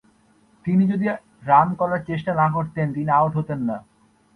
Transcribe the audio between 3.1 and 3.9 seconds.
Out হতেন না।